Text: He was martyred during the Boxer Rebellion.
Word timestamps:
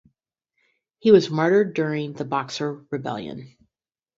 He 0.97 1.11
was 1.11 1.29
martyred 1.29 1.75
during 1.75 2.13
the 2.13 2.25
Boxer 2.25 2.83
Rebellion. 2.89 3.55